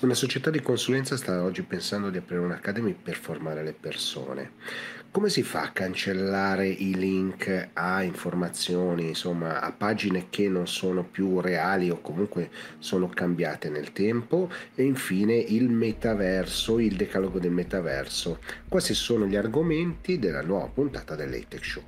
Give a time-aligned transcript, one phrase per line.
[0.00, 4.52] Una società di consulenza sta oggi pensando di aprire un'academy per formare le persone.
[5.10, 11.04] Come si fa a cancellare i link a informazioni, insomma, a pagine che non sono
[11.04, 14.50] più reali o comunque sono cambiate nel tempo?
[14.74, 18.38] E infine il metaverso, il decalogo del metaverso.
[18.70, 21.82] Questi sono gli argomenti della nuova puntata dell'Atech Show.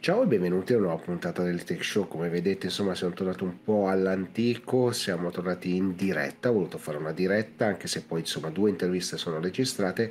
[0.00, 2.08] Ciao e benvenuti a una nuova puntata del Tech Show.
[2.08, 6.96] Come vedete, insomma, siamo tornati un po' all'antico, siamo tornati in diretta, ho voluto fare
[6.96, 10.10] una diretta, anche se poi insomma due interviste sono registrate,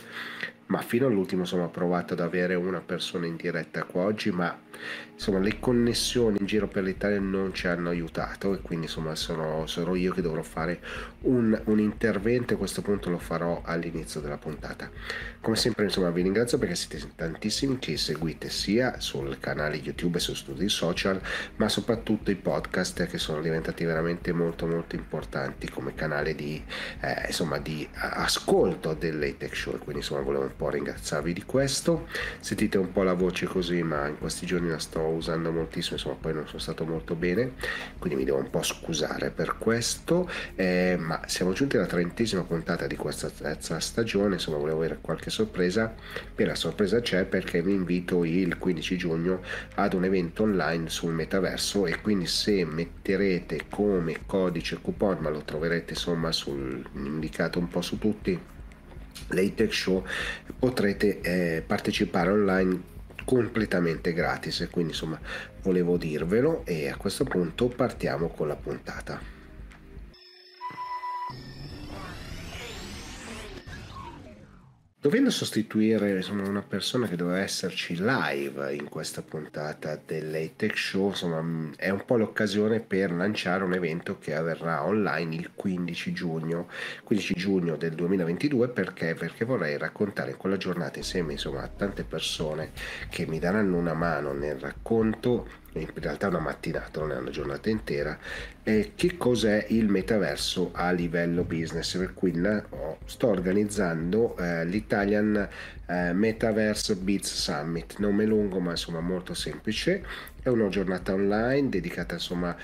[0.68, 4.56] ma fino all'ultimo insomma ho provato ad avere una persona in diretta qua oggi, ma
[5.14, 9.68] insomma le connessioni in giro per l'Italia non ci hanno aiutato e quindi insomma sono,
[9.68, 10.80] sarò io che dovrò fare
[11.22, 14.90] un, un intervento e a questo punto lo farò all'inizio della puntata.
[15.42, 20.22] Come sempre insomma vi ringrazio perché siete tantissimi che seguite sia sul canale YouTube e
[20.22, 21.20] su studi social,
[21.58, 26.64] ma soprattutto i podcast che sono diventati veramente molto molto importanti come canale di,
[27.02, 32.08] eh, insomma, di ascolto delle tech show, quindi insomma volevo un po' ringraziarvi di questo.
[32.40, 36.16] Sentite un po' la voce così, ma in questi giorni la sto usando moltissimo, insomma
[36.20, 37.54] poi non sono stato molto bene,
[37.98, 42.88] quindi mi devo un po' scusare per questo, eh, ma siamo giunti alla trentesima puntata
[42.88, 45.94] di questa terza stagione, insomma volevo avere qualche sorpresa,
[46.36, 49.42] e la sorpresa c'è perché vi invito il 15 giugno
[49.76, 55.42] ad un evento online sul metaverso e quindi se metterete come codice coupon, ma lo
[55.44, 58.40] troverete insomma sul indicato un po' su tutti,
[59.28, 60.06] l'Atech Show
[60.58, 62.98] potrete eh, partecipare online
[63.30, 65.20] completamente gratis quindi insomma
[65.62, 69.39] volevo dirvelo e a questo punto partiamo con la puntata.
[75.02, 81.72] Dovendo sostituire insomma, una persona che doveva esserci live in questa puntata dell'Atech Show, insomma,
[81.78, 86.68] è un po' l'occasione per lanciare un evento che avverrà online il 15 giugno,
[87.06, 89.14] 15 giugno del 2022, perché?
[89.14, 92.72] Perché vorrei raccontare quella giornata insieme insomma, a tante persone
[93.10, 97.70] che mi daranno una mano nel racconto in realtà una mattinata, non è una giornata
[97.70, 98.18] intera,
[98.64, 104.66] eh, che cos'è il metaverso a livello business, per cui la, oh, sto organizzando eh,
[104.66, 105.48] l'Italian
[105.88, 110.04] eh, Metaverse Beats Summit, nome lungo ma insomma molto semplice,
[110.42, 112.56] è una giornata online dedicata insomma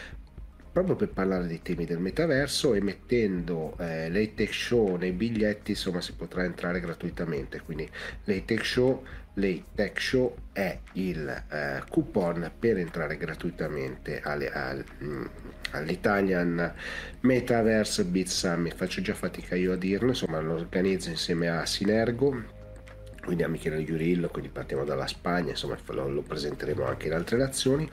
[0.75, 6.01] proprio per parlare dei temi del metaverso e mettendo eh, l'Atech Show nei biglietti insomma
[6.01, 7.61] si potrà entrare gratuitamente.
[7.61, 7.89] Quindi
[8.25, 9.05] l'Atech Show
[9.35, 15.25] l'Atech Show è il eh, coupon per entrare gratuitamente alle, al, mm,
[15.71, 16.73] all'Italian
[17.21, 18.75] Metaverse Beat Summit.
[18.75, 22.64] Faccio già fatica io a dirlo insomma lo organizzo insieme a Sinergo
[23.25, 27.37] quindi a Michele Giurillo, quindi partiamo dalla Spagna, insomma lo, lo presenteremo anche in altre
[27.37, 27.89] nazioni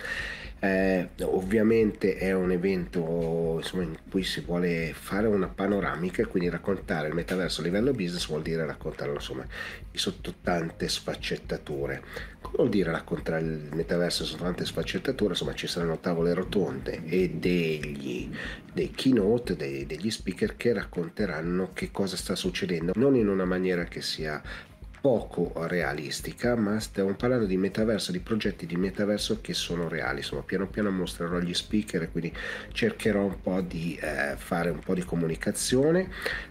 [0.64, 7.08] eh, ovviamente è un evento insomma, in cui si vuole fare una panoramica quindi raccontare
[7.08, 9.44] il metaverso a livello business vuol dire raccontarlo insomma,
[9.90, 12.02] sotto tante sfaccettature.
[12.40, 15.30] Come vuol dire raccontare il metaverso sotto tante sfaccettature?
[15.30, 18.30] Insomma ci saranno tavole rotonde e degli,
[18.72, 23.82] dei keynote, dei, degli speaker che racconteranno che cosa sta succedendo, non in una maniera
[23.82, 24.40] che sia
[25.02, 30.18] poco realistica, ma stiamo parlando di metaverso, di progetti di metaverso che sono reali.
[30.18, 32.32] Insomma, piano piano mostrerò gli speaker quindi
[32.70, 36.08] cercherò un po' di eh, fare un po' di comunicazione.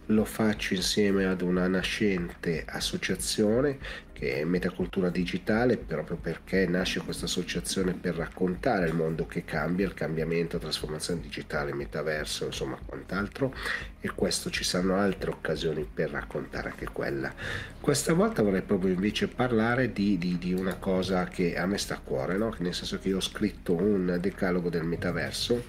[0.07, 3.77] Lo faccio insieme ad una nascente associazione
[4.13, 9.85] che è Metacultura Digitale, proprio perché nasce questa associazione per raccontare il mondo che cambia,
[9.85, 13.53] il cambiamento, trasformazione digitale, metaverso, insomma quant'altro,
[13.99, 17.33] e questo ci saranno altre occasioni per raccontare anche quella.
[17.79, 21.95] Questa volta vorrei proprio invece parlare di, di, di una cosa che a me sta
[21.95, 22.55] a cuore, no?
[22.59, 25.65] nel senso che io ho scritto un decalogo del metaverso,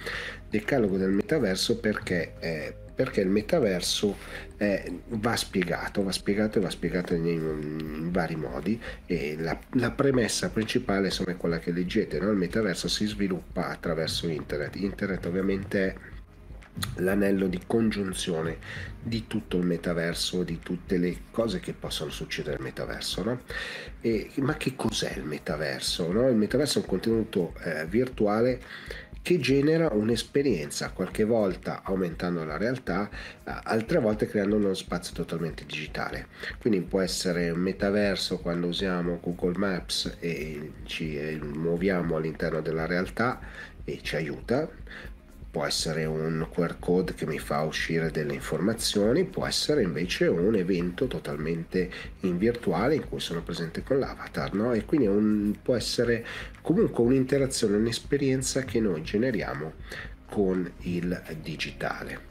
[0.48, 2.34] decalogo del metaverso perché...
[2.38, 4.16] Eh, perché il metaverso
[4.58, 9.90] eh, va spiegato, va spiegato e va spiegato in, in vari modi e la, la,
[9.90, 12.30] premessa principale insomma, è quella che leggete, no?
[12.30, 15.94] il metaverso si sviluppa attraverso internet, internet ovviamente è
[16.96, 18.56] l'anello di congiunzione
[19.02, 23.24] di tutto il metaverso, di tutte le cose che possono succedere nel metaverso.
[23.24, 23.40] No?
[24.00, 26.12] E, ma che cos'è il metaverso?
[26.12, 26.28] No?
[26.28, 28.60] Il metaverso è un contenuto eh, virtuale
[29.22, 35.64] che genera un'esperienza, qualche volta aumentando la realtà, eh, altre volte creando uno spazio totalmente
[35.64, 36.26] digitale.
[36.58, 43.40] Quindi può essere un metaverso quando usiamo Google Maps e ci muoviamo all'interno della realtà
[43.84, 44.68] e ci aiuta,
[45.52, 50.54] può essere un QR code che mi fa uscire delle informazioni, può essere invece un
[50.54, 51.90] evento totalmente
[52.20, 54.72] in virtuale in cui sono presente con l'avatar, no?
[54.72, 56.24] E quindi un, può essere
[56.62, 59.74] comunque un'interazione, un'esperienza che noi generiamo
[60.24, 62.30] con il digitale.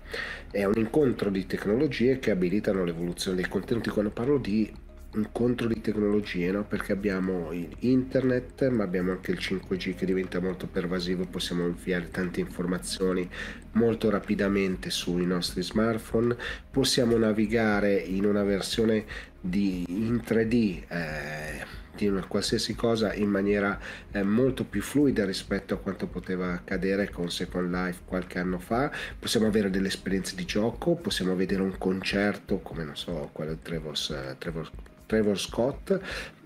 [0.49, 3.91] È un incontro di tecnologie che abilitano l'evoluzione dei contenuti.
[3.91, 4.73] Quando parlo di
[5.15, 6.63] incontro di tecnologie, no?
[6.63, 12.39] perché abbiamo internet, ma abbiamo anche il 5G che diventa molto pervasivo, possiamo inviare tante
[12.39, 13.29] informazioni
[13.73, 16.35] molto rapidamente sui nostri smartphone,
[16.69, 19.05] possiamo navigare in una versione
[19.39, 20.83] di, in 3D.
[20.87, 23.77] Eh, di una qualsiasi cosa in maniera
[24.11, 28.89] eh, molto più fluida rispetto a quanto poteva accadere con Second Life qualche anno fa.
[29.19, 33.97] Possiamo avere delle esperienze di gioco, possiamo vedere un concerto come non so, quello Trevor,
[34.37, 34.71] Trevor
[35.11, 35.99] Trevor Scott,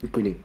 [0.10, 0.42] quindi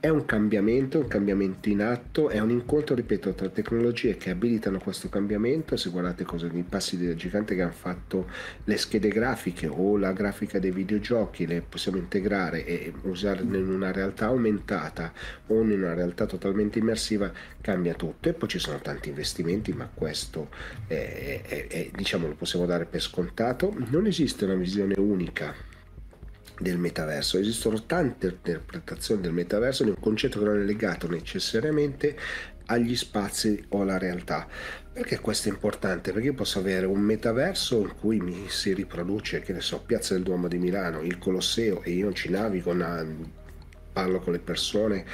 [0.00, 4.78] è un cambiamento, un cambiamento in atto, è un incontro, ripeto, tra tecnologie che abilitano
[4.78, 5.76] questo cambiamento.
[5.76, 8.26] Se guardate cosa, i passi del gigante che hanno fatto
[8.64, 13.92] le schede grafiche o la grafica dei videogiochi, le possiamo integrare e usarle in una
[13.92, 15.12] realtà aumentata
[15.48, 17.30] o in una realtà totalmente immersiva,
[17.60, 18.30] cambia tutto.
[18.30, 20.48] E poi ci sono tanti investimenti, ma questo
[20.86, 23.76] è, è, è, diciamo, lo possiamo dare per scontato.
[23.90, 25.67] Non esiste una visione unica
[26.58, 27.38] del metaverso.
[27.38, 32.16] Esistono tante interpretazioni del metaverso di un concetto che non è legato necessariamente
[32.66, 34.46] agli spazi o alla realtà.
[34.92, 36.12] Perché questo è importante?
[36.12, 40.14] Perché io posso avere un metaverso in cui mi si riproduce, che ne so, Piazza
[40.14, 42.74] del Duomo di Milano, il Colosseo e io ci navigo,
[43.92, 45.04] parlo con le persone,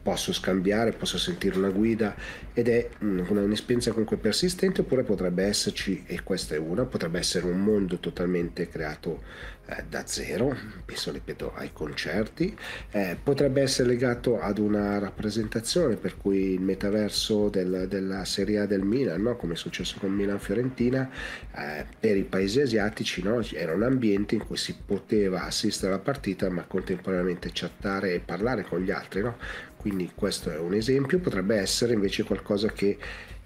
[0.00, 2.14] posso scambiare, posso sentire una guida
[2.54, 7.60] ed è un'esperienza comunque persistente oppure potrebbe esserci, e questa è una, potrebbe essere un
[7.60, 9.22] mondo totalmente creato
[9.68, 11.12] eh, da zero, penso
[11.54, 12.56] ai concerti,
[12.90, 18.66] eh, potrebbe essere legato ad una rappresentazione per cui il metaverso del, della Serie A
[18.66, 19.36] del Milan, no?
[19.36, 21.10] come è successo con Milan-Fiorentina,
[21.54, 23.42] eh, per i paesi asiatici no?
[23.52, 28.62] era un ambiente in cui si poteva assistere alla partita ma contemporaneamente chattare e parlare
[28.62, 29.20] con gli altri.
[29.20, 29.36] No?
[29.76, 32.96] Quindi questo è un esempio, potrebbe essere invece qualcosa che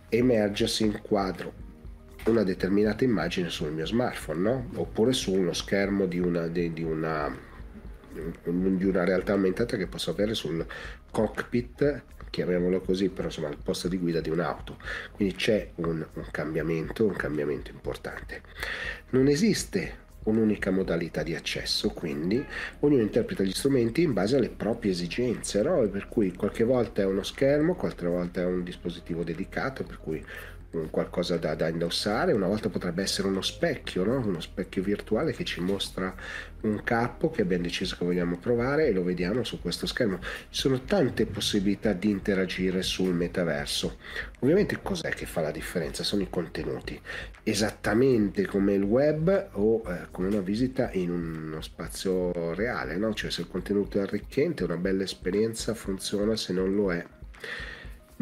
[0.08, 1.61] emerge in quadro
[2.24, 4.68] una determinata immagine sul mio smartphone, no?
[4.74, 7.34] oppure su uno schermo di una, di, di, una,
[8.12, 10.64] di una realtà aumentata che posso avere sul
[11.10, 12.02] cockpit
[12.32, 14.78] chiamiamolo così, però insomma al posto di guida di un'auto.
[15.12, 18.40] Quindi c'è un, un, cambiamento, un cambiamento importante.
[19.10, 22.42] Non esiste un'unica modalità di accesso, quindi
[22.80, 25.86] ognuno interpreta gli strumenti in base alle proprie esigenze, no?
[25.88, 30.24] per cui qualche volta è uno schermo, qualche volta è un dispositivo dedicato, per cui
[30.90, 34.18] qualcosa da, da, indossare, una volta potrebbe essere uno specchio, no?
[34.18, 36.14] uno specchio virtuale che ci mostra
[36.62, 40.18] un capo che abbiamo deciso che vogliamo provare e lo vediamo su questo schermo.
[40.20, 43.98] Ci sono tante possibilità di interagire sul metaverso.
[44.40, 46.04] Ovviamente cos'è che fa la differenza?
[46.04, 46.98] Sono i contenuti,
[47.42, 53.12] esattamente come il web o eh, come una visita in uno spazio reale, no?
[53.12, 57.04] cioè se il contenuto è arricchente, una bella esperienza funziona, se non lo è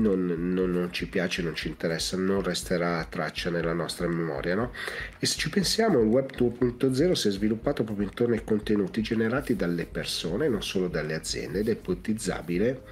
[0.00, 4.55] non, non, non, ci piace, non ci interessa, non resterà traccia nella nostra memoria.
[4.55, 4.73] No?
[5.19, 9.56] E se ci pensiamo, il Web 2.0 si è sviluppato proprio intorno ai contenuti generati
[9.56, 12.82] dalle persone, non solo dalle aziende, ed è ipotizzabile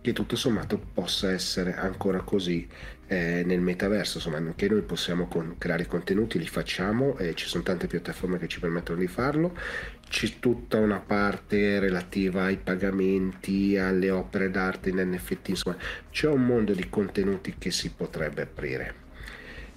[0.00, 2.66] che tutto sommato possa essere ancora così
[3.08, 7.62] eh, nel metaverso, insomma anche noi possiamo con, creare contenuti, li facciamo, eh, ci sono
[7.62, 9.56] tante piattaforme che ci permettono di farlo,
[10.08, 15.76] c'è tutta una parte relativa ai pagamenti, alle opere d'arte in NFT, insomma
[16.10, 19.06] c'è un mondo di contenuti che si potrebbe aprire.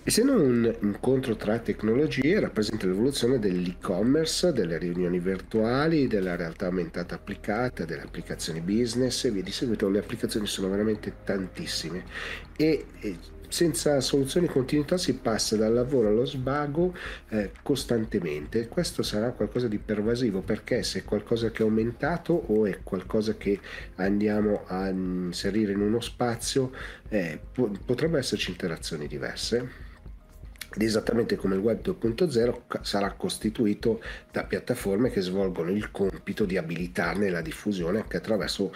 [0.03, 7.85] Essendo un incontro tra tecnologie, rappresenta l'evoluzione dell'e-commerce, delle riunioni virtuali, della realtà aumentata applicata,
[7.85, 9.89] delle applicazioni business e via di seguito.
[9.89, 12.03] Le applicazioni sono veramente tantissime
[12.57, 13.15] e, e
[13.51, 16.95] senza soluzioni di continuità si passa dal lavoro allo svago
[17.29, 18.69] eh, costantemente.
[18.69, 23.35] Questo sarà qualcosa di pervasivo perché se è qualcosa che è aumentato o è qualcosa
[23.35, 23.59] che
[23.95, 26.71] andiamo a inserire in uno spazio,
[27.09, 29.89] eh, po- potrebbero esserci interazioni diverse
[30.73, 36.55] ed esattamente come il web 2.0 sarà costituito da piattaforme che svolgono il compito di
[36.55, 38.73] abilitarne la diffusione anche attraverso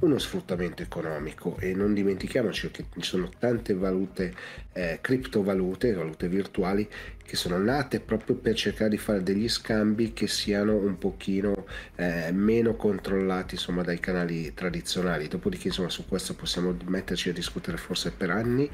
[0.00, 4.32] uno sfruttamento economico e non dimentichiamoci che ci sono tante valute,
[4.72, 6.88] eh, criptovalute, valute virtuali
[7.24, 11.66] che sono nate proprio per cercare di fare degli scambi che siano un pochino
[11.96, 17.76] eh, meno controllati insomma dai canali tradizionali dopodiché insomma su questo possiamo metterci a discutere
[17.76, 18.70] forse per anni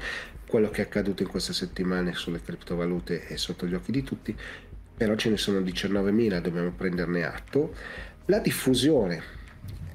[0.47, 4.35] quello che è accaduto in queste settimane sulle criptovalute è sotto gli occhi di tutti,
[4.95, 7.73] però ce ne sono 19.000, dobbiamo prenderne atto.
[8.25, 9.21] La diffusione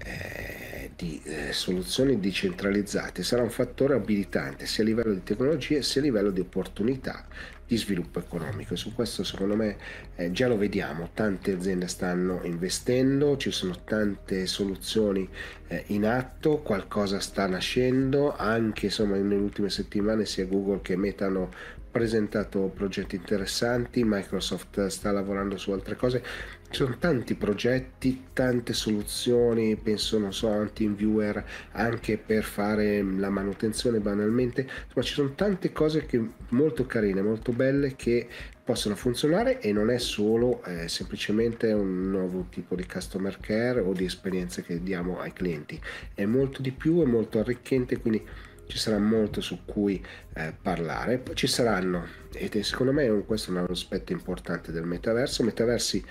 [0.04, 0.59] eh,
[1.00, 6.04] di eh, soluzioni decentralizzate sarà un fattore abilitante sia a livello di tecnologie sia a
[6.04, 7.24] livello di opportunità
[7.66, 8.74] di sviluppo economico.
[8.74, 9.76] Su questo secondo me
[10.16, 15.26] eh, già lo vediamo, tante aziende stanno investendo, ci sono tante soluzioni
[15.68, 21.26] eh, in atto, qualcosa sta nascendo, anche insomma nelle ultime settimane sia Google che Meta
[21.26, 21.50] hanno
[21.90, 26.22] presentato progetti interessanti, Microsoft sta lavorando su altre cose,
[26.70, 33.02] ci sono tanti progetti, tante soluzioni, penso non so a un TeamViewer anche per fare
[33.02, 38.28] la manutenzione banalmente, ma ci sono tante cose che, molto carine, molto belle che
[38.62, 43.92] possono funzionare e non è solo eh, semplicemente un nuovo tipo di customer care o
[43.92, 45.80] di esperienze che diamo ai clienti,
[46.14, 48.24] è molto di più, è molto arricchente, quindi
[48.70, 50.02] ci sarà molto su cui
[50.34, 51.18] eh, parlare.
[51.18, 56.02] Poi ci saranno, è, secondo me questo è un aspetto importante del metaverso, metaversi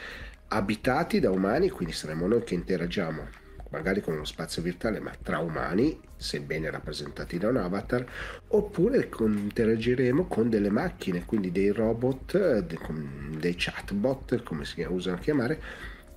[0.50, 5.40] abitati da umani, quindi saremo noi che interagiamo magari con uno spazio virtuale, ma tra
[5.40, 8.06] umani, sebbene rappresentati da un avatar,
[8.48, 15.62] oppure interagiremo con delle macchine, quindi dei robot, dei chatbot, come si usano a chiamare,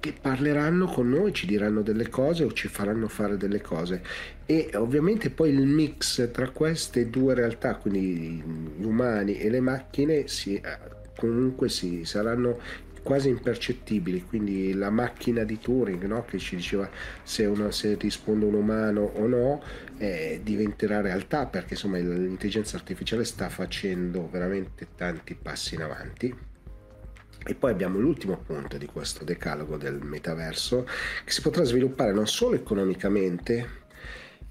[0.03, 4.03] che parleranno con noi, ci diranno delle cose o ci faranno fare delle cose.
[4.45, 8.43] E ovviamente poi il mix tra queste due realtà, quindi
[8.77, 10.79] gli umani e le macchine, si, eh,
[11.17, 12.59] comunque si saranno
[13.01, 16.25] quasi impercettibili, quindi la macchina di Turing no?
[16.25, 16.91] che ci diceva
[17.23, 19.63] se, uno, se risponde un umano o no
[19.99, 26.51] eh, diventerà realtà perché insomma l'intelligenza artificiale sta facendo veramente tanti passi in avanti.
[27.45, 30.87] E poi abbiamo l'ultimo punto di questo decalogo del metaverso
[31.25, 33.81] che si potrà sviluppare non solo economicamente,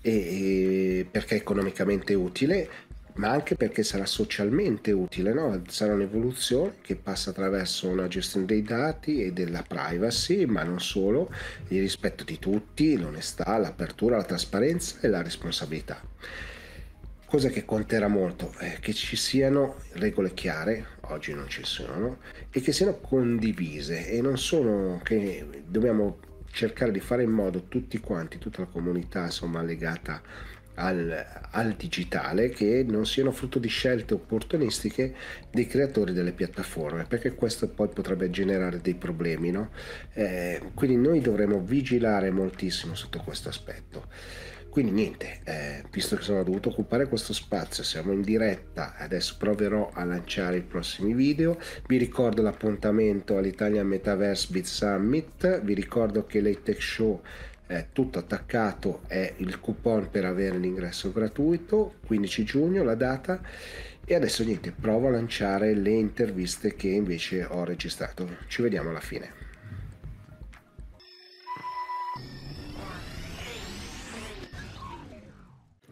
[0.02, 2.70] e perché è economicamente utile,
[3.14, 5.62] ma anche perché sarà socialmente utile, no?
[5.68, 11.30] sarà un'evoluzione che passa attraverso una gestione dei dati e della privacy, ma non solo,
[11.70, 16.02] il rispetto di tutti, l'onestà, l'apertura, la trasparenza e la responsabilità.
[17.32, 22.18] Cosa che conterà molto è che ci siano regole chiare, oggi non ci sono,
[22.52, 26.20] e che siano condivise e non sono che dobbiamo
[26.52, 30.22] cercare di fare in modo tutti quanti, tutta la comunità insomma legata
[30.74, 35.16] al, al, digitale che non siano frutto di scelte opportunistiche
[35.52, 39.70] dei creatori delle piattaforme perché questo poi potrebbe generare dei problemi no?
[40.16, 44.08] eh, quindi noi dovremo vigilare moltissimo sotto questo aspetto
[44.72, 49.92] quindi niente, eh, visto che sono dovuto occupare questo spazio, siamo in diretta, adesso proverò
[49.94, 51.60] a lanciare i prossimi video.
[51.86, 57.22] Vi ricordo l'appuntamento all'Italia Metaverse Beat Summit, vi ricordo che l'Atech Show
[57.68, 63.42] è tutto attaccato è il coupon per avere l'ingresso gratuito 15 giugno la data.
[64.06, 68.38] E adesso niente provo a lanciare le interviste che invece ho registrato.
[68.48, 69.41] Ci vediamo alla fine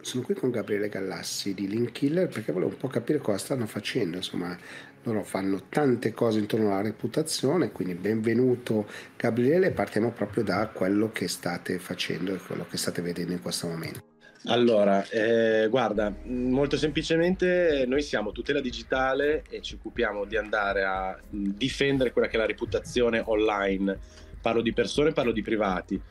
[0.10, 3.68] sono qui con Gabriele Gallassi di Link Killer perché volevo un po' capire cosa stanno
[3.68, 4.58] facendo insomma
[5.04, 11.28] loro fanno tante cose intorno alla reputazione, quindi benvenuto Gabriele, partiamo proprio da quello che
[11.28, 14.02] state facendo e quello che state vedendo in questo momento.
[14.46, 21.18] Allora, eh, guarda, molto semplicemente noi siamo tutela digitale e ci occupiamo di andare a
[21.30, 23.98] difendere quella che è la reputazione online.
[24.42, 26.02] Parlo di persone, parlo di privati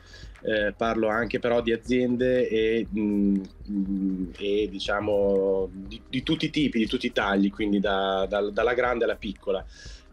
[0.41, 3.35] eh, parlo anche però di aziende e, mh, mm,
[3.69, 8.49] mm, e diciamo di, di, tutti i tipi, di tutti i tagli, quindi da, da,
[8.49, 9.65] dalla grande alla piccola.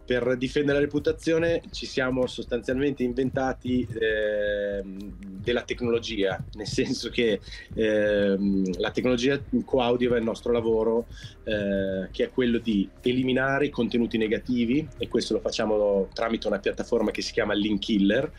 [0.06, 7.40] Per difendere la reputazione ci siamo sostanzialmente inventati eh, della tecnologia, nel senso che
[7.74, 8.36] eh,
[8.78, 11.06] la tecnologia co-audio è il nostro lavoro,
[11.42, 16.60] eh, che è quello di eliminare i contenuti negativi e questo lo facciamo tramite una
[16.60, 18.32] piattaforma che si chiama Link Killer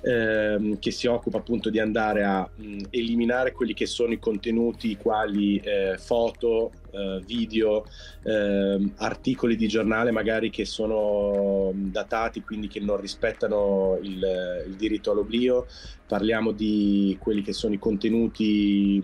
[0.00, 4.96] ehm, che si occupa appunto di andare a mh, eliminare quelli che sono i contenuti
[4.96, 7.84] quali eh, foto, eh, video,
[8.24, 15.10] eh, articoli di giornale magari che sono datati, quindi che non rispettano il, il diritto
[15.10, 15.66] all'oblio.
[16.06, 19.02] Parliamo di quelli che sono i contenuti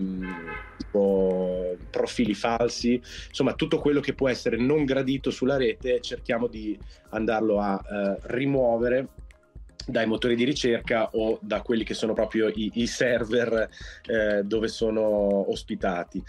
[0.78, 6.78] tipo profili falsi, insomma tutto quello che può essere non gradito sulla rete cerchiamo di
[7.10, 9.08] andarlo a eh, rimuovere
[9.86, 13.68] dai motori di ricerca o da quelli che sono proprio i, i server
[14.06, 16.22] eh, dove sono ospitati.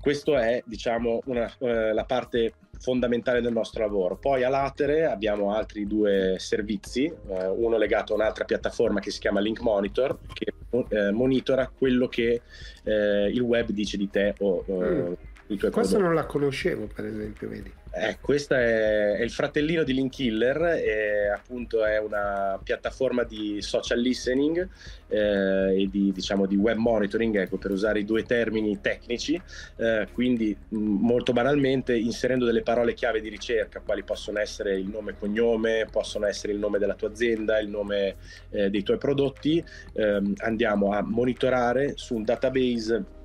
[0.00, 4.16] Questo è, diciamo, una, eh, la parte fondamentale del nostro lavoro.
[4.16, 9.20] Poi a latere abbiamo altri due servizi, eh, uno legato a un'altra piattaforma che si
[9.20, 10.52] chiama Link Monitor, che
[10.88, 12.42] eh, monitora quello che
[12.82, 15.12] eh, il web dice di te o mm
[15.52, 16.14] sui tuoi Questo prodotti.
[16.14, 17.72] non la conoscevo, per esempio, vedi.
[17.94, 23.98] Eh, questo è, è, il fratellino di Linkiller, è, appunto è una piattaforma di social
[24.00, 24.66] listening
[25.08, 29.38] eh, e di, diciamo, di, web monitoring, ecco, per usare i due termini tecnici,
[29.76, 34.88] eh, quindi mh, molto banalmente inserendo delle parole chiave di ricerca, quali possono essere il
[34.88, 38.16] nome e cognome, possono essere il nome della tua azienda, il nome
[38.48, 43.20] eh, dei tuoi prodotti, ehm, andiamo a monitorare su un database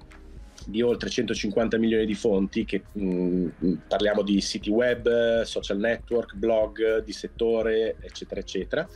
[0.68, 6.36] di oltre 150 milioni di fonti, che mh, mm, parliamo di siti web, social network,
[6.36, 8.88] blog di settore, eccetera, eccetera.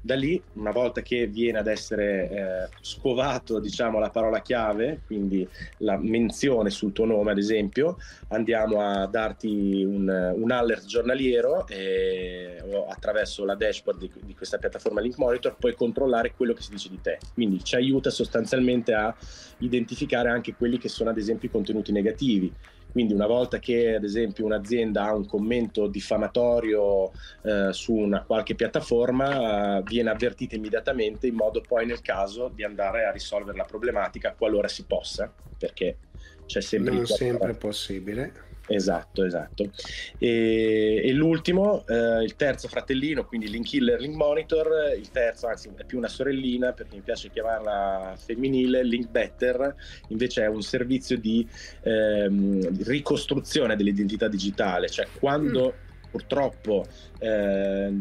[0.00, 5.46] Da lì, una volta che viene ad essere eh, scovato, diciamo, la parola chiave, quindi
[5.78, 12.56] la menzione sul tuo nome, ad esempio, andiamo a darti un, un alert giornaliero e,
[12.88, 16.88] attraverso la dashboard di, di questa piattaforma Link Monitor puoi controllare quello che si dice
[16.88, 17.18] di te.
[17.34, 19.14] Quindi ci aiuta sostanzialmente a
[19.58, 22.52] identificare anche quelli che sono ad esempio i contenuti negativi.
[22.90, 28.54] Quindi una volta che ad esempio un'azienda ha un commento diffamatorio eh, su una qualche
[28.54, 33.64] piattaforma, eh, viene avvertita immediatamente in modo poi nel caso di andare a risolvere la
[33.64, 35.98] problematica qualora si possa, perché
[36.46, 36.94] c'è sempre...
[36.94, 39.70] Non sempre possibile Esatto, esatto.
[40.18, 45.70] E, e l'ultimo, eh, il terzo fratellino, quindi Link Killer, Link Monitor, il terzo anzi
[45.74, 49.74] è più una sorellina perché mi piace chiamarla femminile, Link Better,
[50.08, 51.48] invece è un servizio di
[51.82, 55.74] ehm, ricostruzione dell'identità digitale, cioè quando...
[55.84, 56.86] Mm purtroppo
[57.18, 57.92] eh,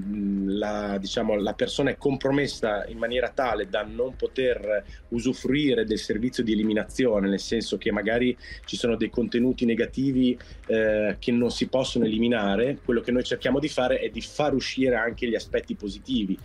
[0.46, 6.44] la, diciamo, la, persona è compromessa in maniera tale da non poter usufruire del servizio
[6.44, 10.38] di eliminazione, nel senso che magari ci sono dei contenuti negativi
[10.68, 14.54] eh, che non si possono eliminare, quello che noi cerchiamo di fare è di far
[14.54, 16.38] uscire anche gli aspetti positivi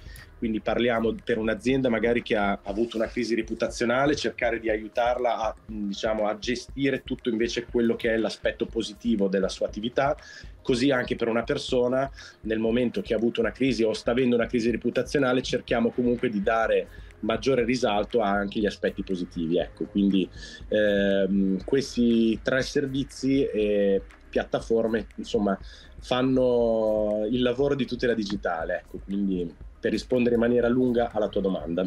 [0.42, 5.54] quindi parliamo per un'azienda magari che ha avuto una crisi reputazionale, cercare di aiutarla a,
[5.64, 10.16] diciamo, a gestire tutto invece quello che è l'aspetto positivo della sua attività,
[10.60, 14.34] così anche per una persona nel momento che ha avuto una crisi o sta avendo
[14.34, 16.88] una crisi reputazionale cerchiamo comunque di dare
[17.20, 19.58] maggiore risalto anche agli aspetti positivi.
[19.58, 20.28] Ecco, quindi
[20.70, 25.56] ehm, questi tre servizi e piattaforme insomma
[26.00, 28.82] fanno il lavoro di tutela digitale.
[28.84, 31.84] Ecco, quindi per rispondere in maniera lunga alla tua domanda.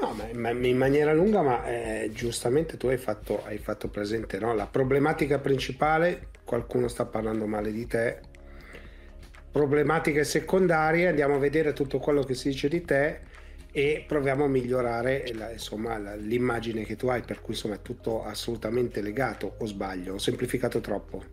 [0.00, 4.52] No, ma in maniera lunga, ma eh, giustamente tu hai fatto, hai fatto presente no?
[4.54, 8.20] la problematica principale, qualcuno sta parlando male di te,
[9.52, 13.20] problematiche secondarie, andiamo a vedere tutto quello che si dice di te
[13.70, 17.82] e proviamo a migliorare la, insomma, la, l'immagine che tu hai, per cui insomma è
[17.82, 21.24] tutto assolutamente legato, o sbaglio, ho semplificato troppo.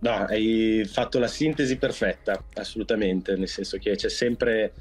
[0.00, 4.74] No, hai fatto la sintesi perfetta, assolutamente, nel senso che c'è sempre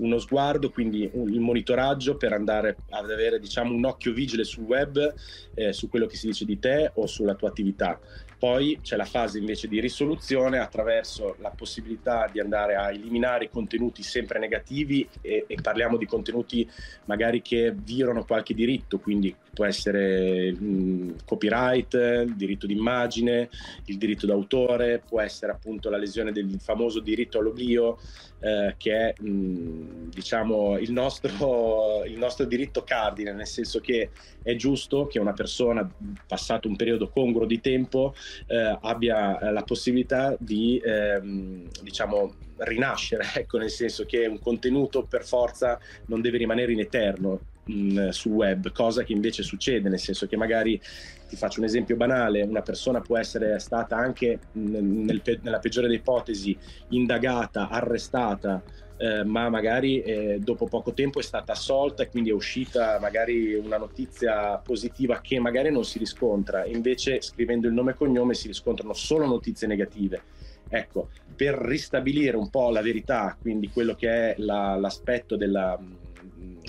[0.00, 4.64] uno sguardo, quindi un, il monitoraggio per andare ad avere diciamo, un occhio vigile sul
[4.64, 5.14] web,
[5.54, 7.98] eh, su quello che si dice di te o sulla tua attività.
[8.40, 14.02] Poi c'è la fase invece di risoluzione attraverso la possibilità di andare a eliminare contenuti
[14.02, 16.66] sempre negativi e, e parliamo di contenuti
[17.04, 23.50] magari che violano qualche diritto, quindi può essere mh, copyright, il diritto d'immagine,
[23.84, 27.98] il diritto d'autore, può essere appunto la lesione del famoso diritto all'oblio,
[28.38, 34.10] eh, che è mh, diciamo il nostro, il nostro diritto cardine, nel senso che
[34.42, 35.86] è giusto che una persona
[36.26, 38.14] passato un periodo congruo di tempo
[38.46, 45.04] eh, abbia eh, la possibilità di ehm, diciamo rinascere, ecco, nel senso che un contenuto
[45.04, 49.98] per forza non deve rimanere in eterno mh, sul web, cosa che invece succede, nel
[49.98, 50.80] senso che magari
[51.28, 56.00] ti faccio un esempio banale, una persona può essere stata anche nel, nella peggiore delle
[56.00, 56.56] ipotesi
[56.88, 58.62] indagata, arrestata,
[59.00, 63.54] eh, ma magari eh, dopo poco tempo è stata assolta e quindi è uscita magari
[63.54, 68.46] una notizia positiva che magari non si riscontra, invece scrivendo il nome e cognome si
[68.46, 70.22] riscontrano solo notizie negative.
[70.68, 75.78] Ecco, per ristabilire un po' la verità, quindi quello che è la, l'aspetto della,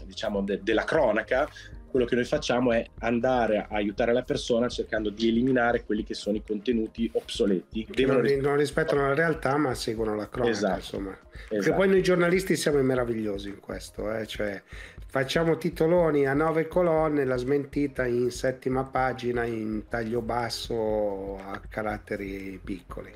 [0.06, 1.50] diciamo, de, della cronaca,
[1.92, 6.16] quello che noi facciamo è andare a aiutare la persona cercando di eliminare quelli che
[6.16, 7.86] sono i contenuti obsoleti.
[7.86, 10.78] Che non, non, rispettano la realtà ma seguono la cronaca, esatto.
[10.78, 11.18] insomma.
[11.32, 11.76] Perché esatto.
[11.76, 14.26] poi noi giornalisti siamo meravigliosi in questo, eh?
[14.26, 14.62] cioè
[15.06, 22.60] facciamo titoloni a nove colonne, la smentita in settima pagina in taglio basso a caratteri
[22.64, 23.12] piccoli.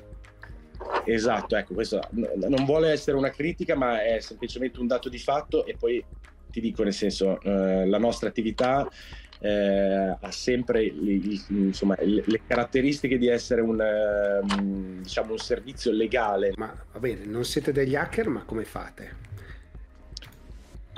[1.04, 5.64] Esatto, ecco, questo non vuole essere una critica, ma è semplicemente un dato di fatto
[5.64, 6.04] e poi
[6.50, 8.88] ti dico nel senso, eh, la nostra attività
[9.38, 13.78] eh, ha sempre il, insomma, le caratteristiche di essere un,
[14.42, 16.52] um, diciamo, un servizio legale.
[16.56, 19.24] Ma va bene, non siete degli hacker, ma come fate?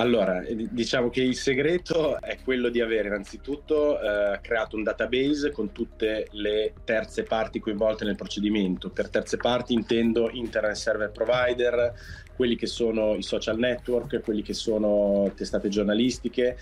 [0.00, 5.72] Allora, diciamo che il segreto è quello di avere innanzitutto eh, creato un database con
[5.72, 8.90] tutte le terze parti coinvolte nel procedimento.
[8.90, 11.92] Per terze parti intendo internet server provider,
[12.38, 16.56] quelli che sono i social network, quelli che sono testate giornalistiche.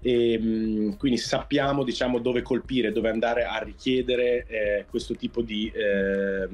[0.00, 5.68] E mm, quindi sappiamo diciamo, dove colpire, dove andare a richiedere eh, questo tipo di,
[5.74, 6.48] eh,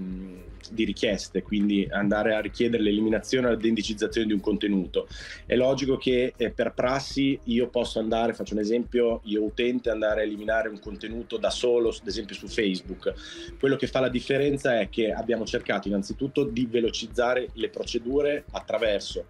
[0.70, 5.08] di, richieste, quindi andare a richiedere l'eliminazione o la deindicizzazione di un contenuto.
[5.46, 10.20] È logico che eh, per prassi io posso andare, faccio un esempio, io utente andare
[10.20, 13.12] a eliminare un contenuto da solo, ad esempio su Facebook.
[13.58, 19.26] Quello che fa la differenza è che abbiamo cercato innanzitutto di velocizzare le procedure attraverso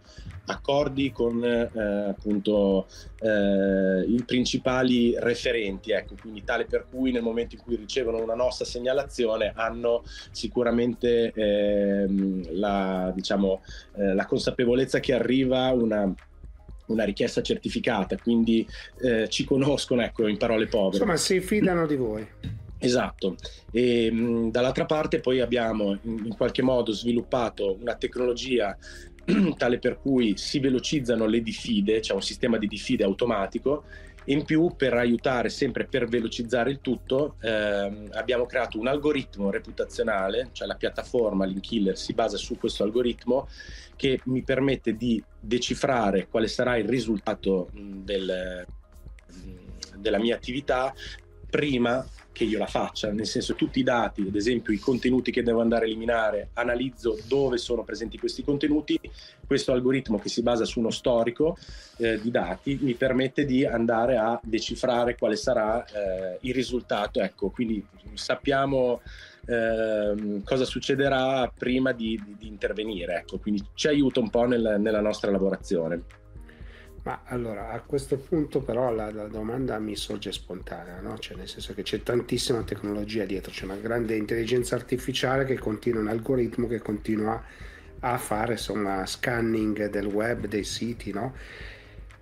[0.47, 2.87] accordi con eh, appunto
[3.21, 8.35] eh, i principali referenti, ecco, quindi tale per cui nel momento in cui ricevono una
[8.35, 12.07] nostra segnalazione hanno sicuramente eh,
[12.51, 13.63] la, diciamo,
[13.97, 16.13] eh, la consapevolezza che arriva una
[16.85, 18.67] una richiesta certificata, quindi
[19.01, 20.97] eh, ci conoscono, ecco, in parole povere.
[20.97, 22.27] Insomma, si fidano di voi.
[22.79, 23.37] Esatto,
[23.71, 28.77] e mh, dall'altra parte poi abbiamo in, in, qualche modo sviluppato una tecnologia
[29.57, 33.85] tale per cui si velocizzano le diffide, c'è un sistema di diffide automatico.
[34.27, 40.51] In più, per aiutare sempre per velocizzare il tutto, ehm, abbiamo creato un algoritmo reputazionale,
[40.53, 43.49] cioè la piattaforma Linkiller si basa su questo algoritmo
[43.97, 48.65] che mi permette di decifrare quale sarà il risultato del,
[49.97, 50.95] della mia attività
[51.51, 55.43] prima che io la faccia, nel senso tutti i dati, ad esempio i contenuti che
[55.43, 58.99] devo andare a eliminare, analizzo dove sono presenti questi contenuti,
[59.47, 61.57] questo algoritmo che si basa su uno storico
[61.99, 67.51] eh, di dati mi permette di andare a decifrare quale sarà eh, il risultato, ecco,
[67.51, 69.03] quindi sappiamo
[69.47, 74.77] eh, cosa succederà prima di, di, di intervenire, ecco, quindi ci aiuta un po' nel,
[74.79, 76.21] nella nostra lavorazione.
[77.05, 81.19] Ma allora a questo punto però la, la domanda mi sorge spontanea, no?
[81.19, 86.01] cioè nel senso che c'è tantissima tecnologia dietro, c'è una grande intelligenza artificiale che continua,
[86.01, 87.43] un algoritmo che continua
[88.05, 91.35] a fare insomma scanning del web, dei siti, no?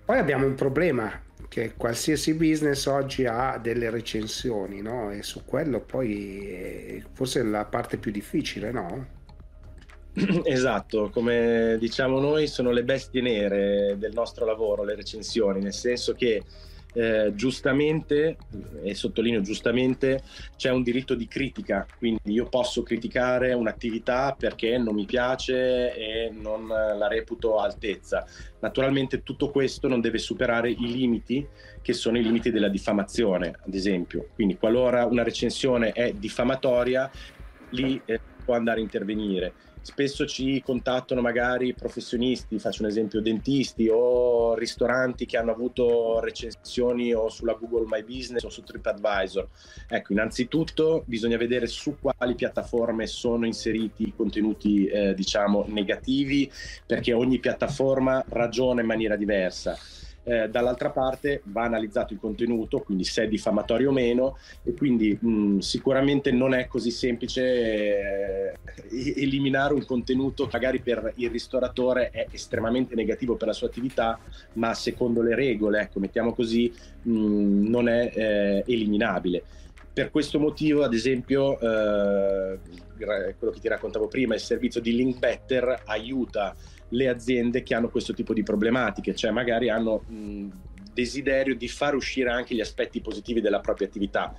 [0.03, 1.11] Poi abbiamo un problema
[1.47, 5.11] che qualsiasi business oggi ha delle recensioni, no?
[5.11, 9.19] E su quello poi forse è la parte più difficile, no?
[10.43, 16.13] Esatto, come diciamo noi sono le bestie nere del nostro lavoro, le recensioni, nel senso
[16.13, 16.43] che
[16.93, 18.35] eh, giustamente,
[18.83, 20.21] e sottolineo giustamente,
[20.57, 26.29] c'è un diritto di critica, quindi io posso criticare un'attività perché non mi piace e
[26.29, 28.25] non la reputo altezza.
[28.59, 31.47] Naturalmente tutto questo non deve superare i limiti
[31.81, 34.27] che sono i limiti della diffamazione, ad esempio.
[34.33, 37.09] Quindi qualora una recensione è diffamatoria,
[37.69, 43.89] lì eh, può andare a intervenire spesso ci contattano magari professionisti, faccio un esempio dentisti
[43.91, 49.47] o ristoranti che hanno avuto recensioni o sulla Google My Business o su TripAdvisor.
[49.87, 56.51] Ecco, innanzitutto bisogna vedere su quali piattaforme sono inseriti i contenuti eh, diciamo negativi
[56.85, 59.77] perché ogni piattaforma ragiona in maniera diversa
[60.23, 65.17] eh, dall'altra parte va analizzato il contenuto, quindi se è diffamatorio o meno, e quindi
[65.19, 68.53] mh, sicuramente non è così semplice eh,
[69.15, 74.19] eliminare un contenuto che magari per il ristoratore è estremamente negativo per la sua attività,
[74.53, 79.43] ma secondo le regole, ecco, mettiamo così, mh, non è eh, eliminabile.
[79.93, 82.59] Per questo motivo, ad esempio, eh,
[83.37, 86.55] quello che ti raccontavo prima, il servizio di Link Better aiuta
[86.91, 90.47] le aziende che hanno questo tipo di problematiche, cioè magari hanno mh,
[90.93, 94.33] desiderio di far uscire anche gli aspetti positivi della propria attività.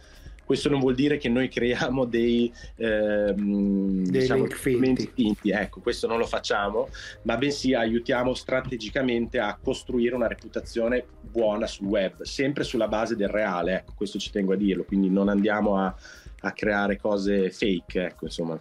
[0.44, 5.10] Questo non vuol dire che noi creiamo dei, ehm, dei diciamo, link finti.
[5.14, 5.50] finti.
[5.50, 6.88] Ecco, questo non lo facciamo,
[7.22, 13.28] ma bensì aiutiamo strategicamente a costruire una reputazione buona sul web, sempre sulla base del
[13.28, 15.94] reale, ecco, questo ci tengo a dirlo, quindi non andiamo a,
[16.40, 18.58] a creare cose fake, ecco, insomma,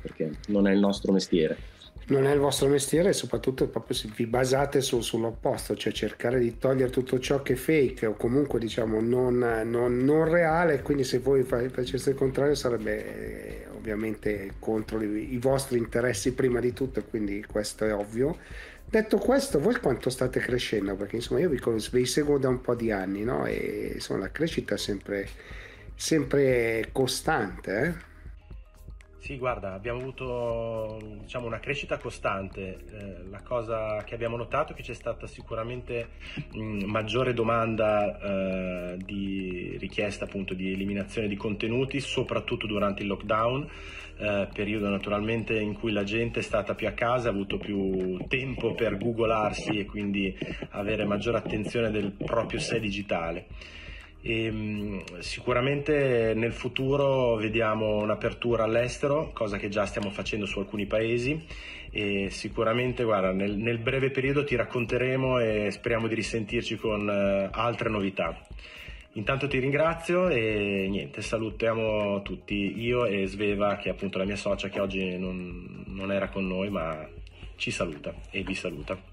[0.00, 1.70] perché non è il nostro mestiere
[2.12, 6.38] non è il vostro mestiere e soprattutto proprio se vi basate su, sull'opposto, cioè cercare
[6.38, 11.04] di togliere tutto ciò che è fake o comunque diciamo non, non, non reale, quindi
[11.04, 16.72] se voi faceste il contrario sarebbe eh, ovviamente contro i, i vostri interessi prima di
[16.72, 18.36] tutto quindi questo è ovvio.
[18.84, 20.94] Detto questo, voi quanto state crescendo?
[20.96, 21.58] Perché insomma io vi,
[21.92, 23.46] vi seguo da un po' di anni no?
[23.46, 25.26] e insomma la crescita è sempre,
[25.94, 27.80] sempre costante.
[27.80, 28.11] Eh?
[29.22, 32.78] Sì, guarda, abbiamo avuto diciamo, una crescita costante.
[32.90, 36.08] Eh, la cosa che abbiamo notato è che c'è stata sicuramente
[36.50, 43.70] mh, maggiore domanda eh, di richiesta appunto di eliminazione di contenuti, soprattutto durante il lockdown,
[44.16, 48.26] eh, periodo naturalmente in cui la gente è stata più a casa, ha avuto più
[48.26, 50.36] tempo per googolarsi e quindi
[50.70, 53.46] avere maggiore attenzione del proprio sé digitale.
[54.22, 60.86] E, ehm, sicuramente nel futuro vediamo un'apertura all'estero, cosa che già stiamo facendo su alcuni
[60.86, 61.44] paesi
[61.90, 67.48] e sicuramente guarda, nel, nel breve periodo ti racconteremo e speriamo di risentirci con uh,
[67.50, 68.46] altre novità.
[69.14, 74.36] Intanto ti ringrazio e niente, salutiamo tutti, io e Sveva che è appunto la mia
[74.36, 77.06] socia che oggi non, non era con noi ma
[77.56, 79.11] ci saluta e vi saluta.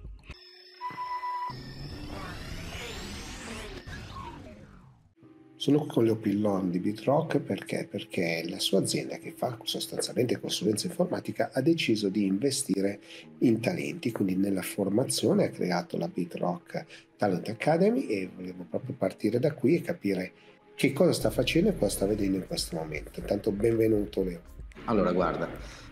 [5.60, 7.86] Sono qui con Leo Pillon di BitRock perché?
[7.86, 13.02] Perché la sua azienda che fa sostanzialmente consulenza informatica ha deciso di investire
[13.40, 16.86] in talenti, quindi nella formazione ha creato la BitRock
[17.18, 20.32] Talent Academy e volevo proprio partire da qui e capire
[20.76, 23.20] che cosa sta facendo e cosa sta vedendo in questo momento.
[23.20, 24.42] Intanto benvenuto Leo.
[24.86, 25.50] Allora guarda,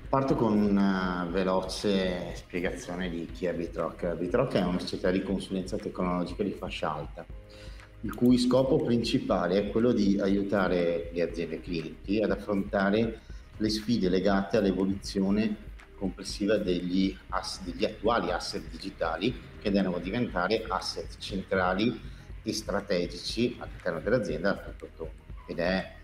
[0.07, 4.15] parto con una veloce spiegazione di chi è BitRock.
[4.15, 7.25] BitRock è una società di consulenza tecnologica di fascia alta
[8.01, 13.21] il cui scopo principale è quello di aiutare le aziende clienti ad affrontare
[13.57, 15.65] le sfide legate all'evoluzione
[15.97, 21.99] complessiva degli, ass- degli attuali asset digitali che devono diventare asset centrali
[22.43, 25.11] e strategici all'interno dell'azienda al tutto
[25.47, 25.95] ed è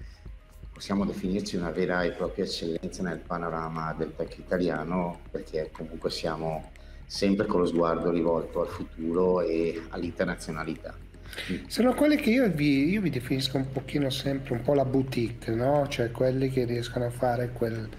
[0.73, 6.71] possiamo definirci una vera e propria eccellenza nel panorama del tech italiano perché comunque siamo
[7.05, 11.02] sempre con lo sguardo rivolto al futuro e all'internazionalità.
[11.67, 15.53] Sono quelli che io vi, io vi, definisco un pochino sempre un po' la boutique,
[15.53, 15.87] no?
[15.87, 17.89] Cioè quelli che riescono a fare quel,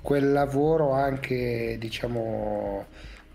[0.00, 2.86] quel lavoro anche, diciamo,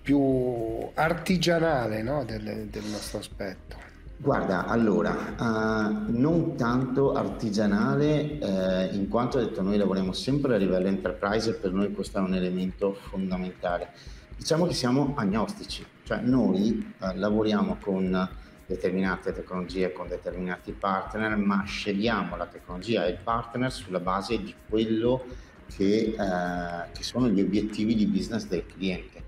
[0.01, 2.23] più artigianale no?
[2.25, 3.77] del, del, nostro aspetto.
[4.17, 10.57] Guarda, allora, uh, non tanto artigianale, eh, in quanto ho detto noi lavoriamo sempre a
[10.57, 13.89] livello enterprise e per noi questo è un elemento fondamentale.
[14.35, 18.29] Diciamo che siamo agnostici, cioè noi uh, lavoriamo con
[18.69, 24.53] determinate tecnologie con determinati partner, ma scegliamo la tecnologia e il partner sulla base di
[24.69, 25.25] quello
[25.75, 29.23] che, eh, che sono gli obiettivi di business del cliente.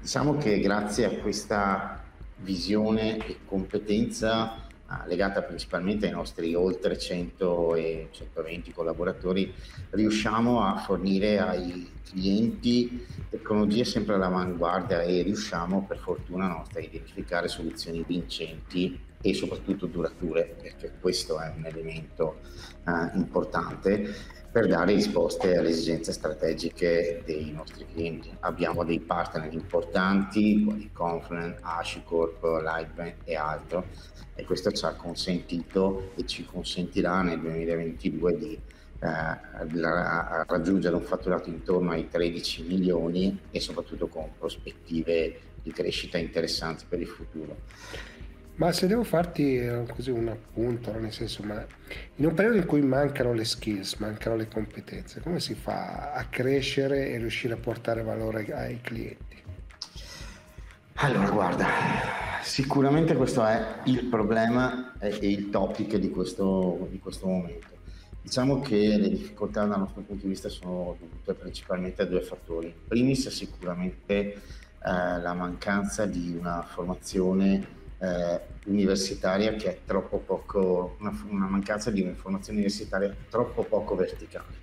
[0.00, 2.00] Diciamo che grazie a questa
[2.36, 4.68] visione e competenza
[5.06, 9.52] legata principalmente ai nostri oltre 100 e 120 collaboratori,
[9.90, 17.48] riusciamo a fornire ai clienti tecnologie sempre all'avanguardia e riusciamo per fortuna nostra a identificare
[17.48, 22.38] soluzioni vincenti e soprattutto durature, perché questo è un elemento
[22.86, 28.30] eh, importante per dare risposte alle esigenze strategiche dei nostri clienti.
[28.40, 33.86] Abbiamo dei partner importanti, quali Confluent, HashiCorp, Lightbank e altro,
[34.34, 38.58] e questo ci ha consentito e ci consentirà nel 2022 di
[39.02, 46.84] eh, raggiungere un fatturato intorno ai 13 milioni e soprattutto con prospettive di crescita interessanti
[46.88, 47.56] per il futuro.
[48.60, 51.64] Ma se devo farti eh, così un appunto, nel senso, ma
[52.16, 56.26] in un periodo in cui mancano le skills, mancano le competenze, come si fa a
[56.26, 59.42] crescere e riuscire a portare valore ai clienti?
[60.96, 61.66] Allora, guarda,
[62.42, 67.78] sicuramente questo è il problema e il topic di questo, di questo momento.
[68.20, 72.74] Diciamo che le difficoltà dal nostro punto di vista sono dovute principalmente a due fattori.
[72.86, 74.38] Primis sicuramente eh,
[74.82, 82.00] la mancanza di una formazione eh, universitaria che è troppo poco, una, una, mancanza di
[82.00, 84.56] un'informazione universitaria troppo poco verticale,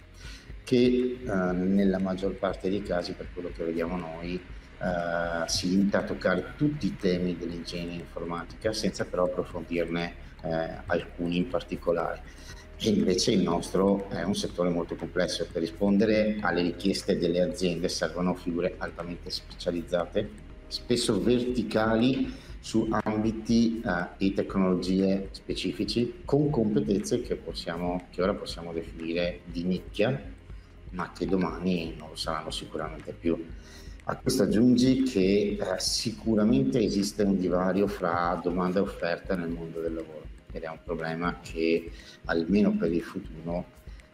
[0.64, 4.34] che eh, nella maggior parte dei casi, per quello che vediamo noi,
[4.80, 11.38] eh, si limita a toccare tutti i temi dell'ingegneria informatica senza però approfondirne eh, alcuni
[11.38, 12.22] in particolare.
[12.80, 17.90] E invece il nostro è un settore molto complesso per rispondere alle richieste delle aziende
[17.90, 20.30] servono figure altamente specializzate,
[20.68, 28.74] spesso verticali su ambiti uh, e tecnologie specifici con competenze che, possiamo, che ora possiamo
[28.74, 30.22] definire di nicchia,
[30.90, 33.42] ma che domani non lo saranno sicuramente più.
[34.04, 39.80] A questo aggiungi che uh, sicuramente esiste un divario fra domanda e offerta nel mondo
[39.80, 41.90] del lavoro ed è un problema che
[42.26, 43.64] almeno per il futuro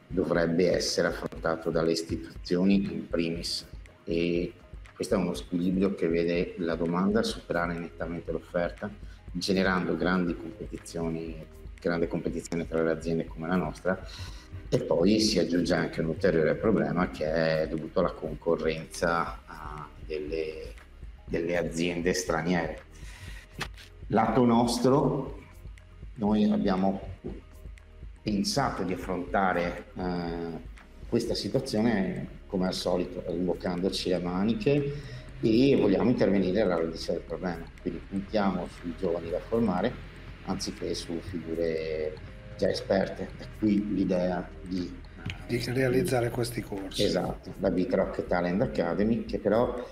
[0.06, 3.66] dovrebbe essere affrontato dalle istituzioni in primis
[4.04, 4.54] e
[4.94, 8.90] questo è uno squilibrio che vede la domanda superare nettamente l'offerta,
[9.32, 11.44] generando grandi competizioni,
[11.80, 14.00] grande competizione tra le aziende come la nostra
[14.70, 17.26] E poi si aggiunge anche un ulteriore problema che
[17.62, 19.40] è dovuto alla concorrenza
[20.06, 20.74] delle,
[21.26, 22.82] delle aziende straniere.
[24.08, 25.40] Lato nostro,
[26.16, 27.02] noi abbiamo
[28.22, 30.72] pensato di affrontare eh,
[31.14, 34.94] questa situazione come al solito rimboccandoci le maniche
[35.42, 37.64] e vogliamo intervenire alla radice del problema.
[37.84, 39.94] Quindi puntiamo sui giovani da formare
[40.46, 42.16] anziché su figure
[42.58, 43.30] già esperte.
[43.38, 44.92] È qui l'idea di,
[45.46, 47.04] di realizzare questi corsi.
[47.04, 49.88] Esatto, la Bitrock Talent Academy che però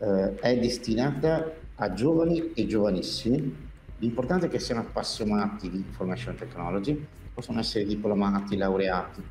[0.00, 3.70] eh, è destinata a giovani e giovanissimi.
[3.98, 9.22] L'importante è che siano appassionati di information technology, possono essere diplomati, laureati,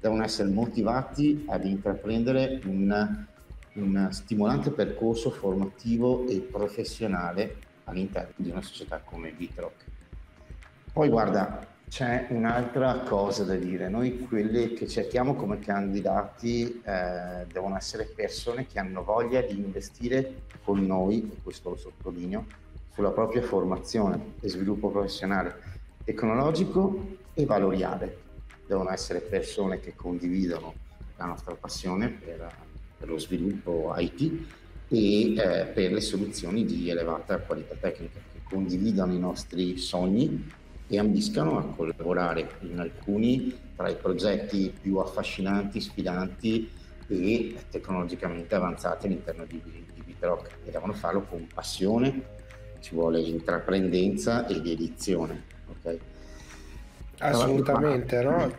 [0.00, 3.24] devono essere motivati ad intraprendere un,
[3.74, 9.84] un stimolante percorso formativo e professionale all'interno di una società come Bitrock.
[10.92, 17.76] Poi guarda, c'è un'altra cosa da dire, noi quelli che cerchiamo come candidati eh, devono
[17.76, 22.44] essere persone che hanno voglia di investire con noi, e questo lo sottolineo,
[22.92, 25.54] sulla propria formazione e sviluppo professionale,
[26.04, 28.26] tecnologico e valoriale.
[28.68, 30.74] Devono essere persone che condividono
[31.16, 32.54] la nostra passione per,
[32.98, 34.46] per lo sviluppo IT
[34.88, 40.50] e eh, per le soluzioni di elevata qualità tecnica, che condividano i nostri sogni
[40.86, 46.70] e ambiscano a collaborare in alcuni tra i progetti più affascinanti, sfidanti
[47.06, 52.36] e tecnologicamente avanzati all'interno di, di Bitrock e devono farlo con passione,
[52.80, 55.44] ci vuole intraprendenza e dedizione.
[55.70, 55.98] Okay?
[57.18, 58.52] Assolutamente, no?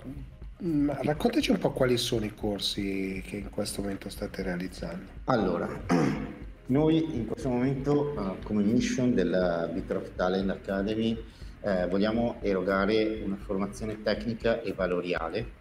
[0.63, 5.05] Mm, raccontaci un po' quali sono i corsi che in questo momento state realizzando.
[5.25, 5.69] Allora,
[6.67, 11.17] noi in questo momento uh, come mission della Bitrock Talent Academy
[11.61, 15.57] eh, vogliamo erogare una formazione tecnica e valoriale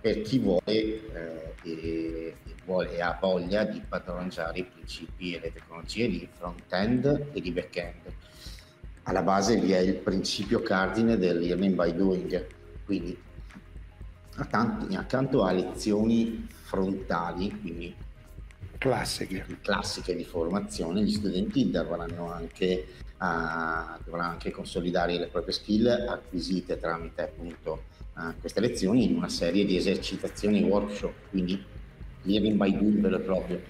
[0.00, 2.34] per chi vuole, eh, e,
[2.64, 7.50] vuole e ha voglia di padroneggiare i principi e le tecnologie di front-end e di
[7.50, 8.12] back-end.
[9.08, 12.46] Alla base vi è il principio cardine del learning by doing,
[12.84, 13.16] quindi
[14.34, 17.94] accanto, a lezioni frontali, quindi
[18.78, 19.46] classiche.
[19.62, 22.86] classiche di formazione, gli studenti dovranno anche
[23.18, 29.28] uh, dovrà anche consolidare le proprie skill acquisite tramite appunto uh, queste lezioni in una
[29.28, 31.62] serie di esercitazioni workshop, quindi
[32.22, 33.62] learning by doing vero e proprio.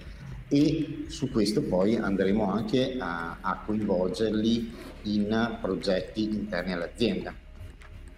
[0.49, 7.33] E su questo poi andremo anche a, a coinvolgerli in progetti interni all'azienda.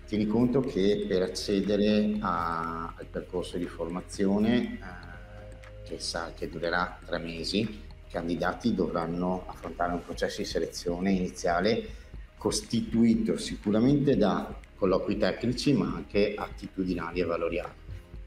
[0.06, 6.97] Tieni conto che per accedere a, al percorso di formazione, eh, che, sa, che durerà
[7.06, 11.97] tre mesi, candidati dovranno affrontare un processo di selezione iniziale
[12.38, 17.73] costituito sicuramente da colloqui tecnici ma anche attitudinali e valoriali.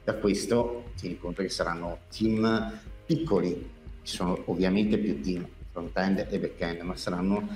[0.04, 3.70] Da questo tieni conto che saranno team piccoli,
[4.02, 7.48] ci sono ovviamente più team front-end e back-end, ma saranno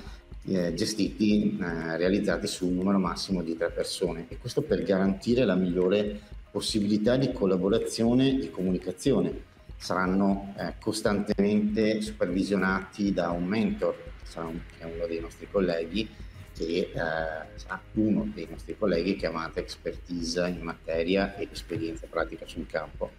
[0.47, 5.45] eh, gestiti, eh, realizzati su un numero massimo di tre persone e questo per garantire
[5.45, 13.95] la migliore possibilità di collaborazione e comunicazione saranno eh, costantemente supervisionati da un mentor,
[14.31, 14.39] che
[14.79, 16.09] è uno dei nostri colleghi,
[16.53, 22.65] che eh, sarà uno dei nostri colleghi avanti expertise in materia e esperienza pratica sul
[22.65, 23.11] campo.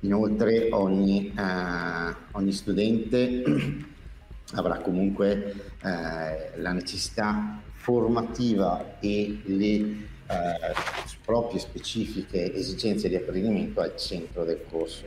[0.00, 3.42] Inoltre ogni, eh, ogni studente
[4.54, 10.74] avrà comunque eh, la necessità formativa e le eh,
[11.24, 15.06] proprie specifiche esigenze di apprendimento al centro del corso.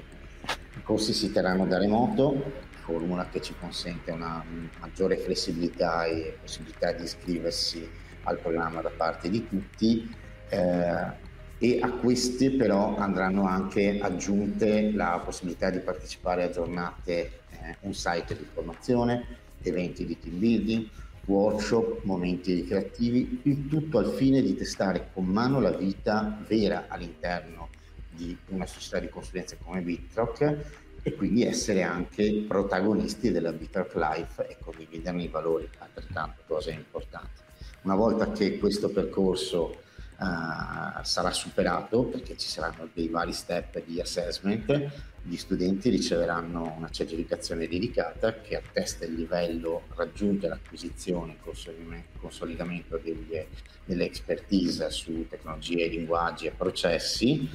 [0.75, 4.43] I corsi si terranno da remoto, formula che ci consente una
[4.79, 7.87] maggiore flessibilità e possibilità di iscriversi
[8.23, 10.13] al programma da parte di tutti
[10.49, 11.29] eh,
[11.63, 17.93] e a questi però andranno anche aggiunte la possibilità di partecipare a giornate eh, un
[17.93, 19.23] site di formazione,
[19.61, 20.87] eventi di team building,
[21.25, 27.69] workshop, momenti ricreativi, il tutto al fine di testare con mano la vita vera all'interno
[28.09, 30.57] di una società di consulenza come Bitrock
[31.03, 37.39] e quindi essere anche protagonisti della Bitrock Life e condividerne i valori, altrettanto cose importanti.
[37.83, 39.89] Una volta che questo percorso
[40.21, 44.89] uh, sarà superato, perché ci saranno dei vari step di assessment,
[45.23, 52.99] gli studenti riceveranno una certificazione dedicata che attesta il livello raggiunto e l'acquisizione e consolidamento
[53.03, 53.47] delle,
[53.85, 57.49] delle expertise su tecnologie, linguaggi e processi.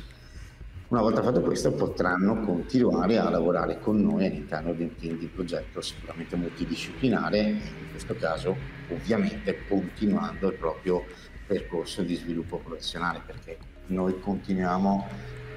[0.88, 5.26] Una volta fatto questo potranno continuare a lavorare con noi all'interno di un team di
[5.26, 8.56] progetto sicuramente multidisciplinare in questo caso
[8.90, 11.04] ovviamente continuando il proprio
[11.46, 13.56] percorso di sviluppo professionale perché
[13.86, 15.06] noi continuiamo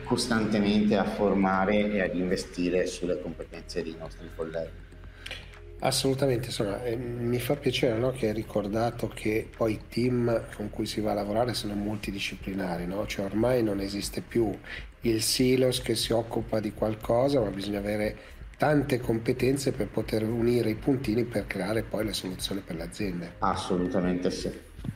[0.03, 4.87] costantemente a formare e ad investire sulle competenze dei nostri colleghi.
[5.81, 10.69] Assolutamente, insomma, eh, mi fa piacere no, che hai ricordato che poi i team con
[10.69, 13.05] cui si va a lavorare sono multidisciplinari, no?
[13.05, 14.53] cioè ormai non esiste più
[15.01, 18.17] il silos che si occupa di qualcosa, ma bisogna avere
[18.57, 23.33] tante competenze per poter unire i puntini per creare poi le soluzioni per le aziende.
[23.39, 24.51] Assolutamente sì,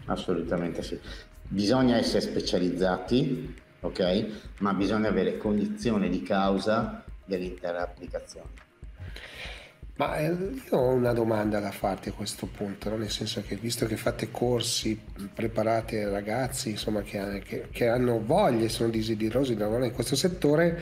[0.05, 0.99] assolutamente sì.
[1.47, 4.25] Bisogna essere specializzati, ok?
[4.59, 8.71] Ma bisogna avere cognizione di causa dell'intera applicazione.
[9.95, 12.97] Ma eh, io ho una domanda da farti a questo punto, no?
[12.97, 14.99] nel senso che visto che fate corsi
[15.31, 19.93] preparati ai ragazzi insomma, che, che, che hanno voglia e sono desiderosi di lavorare in
[19.93, 20.81] questo settore,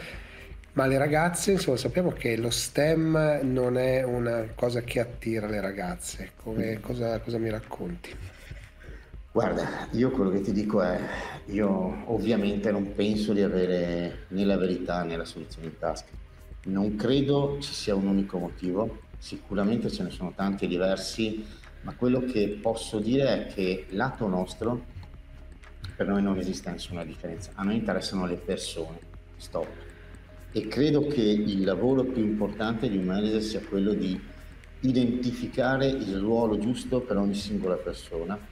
[0.74, 5.60] ma le ragazze, insomma, sappiamo che lo STEM non è una cosa che attira le
[5.60, 6.32] ragazze.
[6.42, 8.16] Come, cosa, cosa mi racconti?
[9.34, 11.00] Guarda, io quello che ti dico è,
[11.46, 16.12] io ovviamente non penso di avere né la verità né la soluzione in tasca.
[16.66, 21.46] Non credo ci sia un unico motivo, sicuramente ce ne sono tanti e diversi,
[21.84, 24.84] ma quello che posso dire è che lato nostro
[25.96, 29.00] per noi non esiste nessuna differenza, a noi interessano le persone,
[29.38, 29.68] stop.
[30.52, 34.20] E credo che il lavoro più importante di un manager sia quello di
[34.82, 38.51] identificare il ruolo giusto per ogni singola persona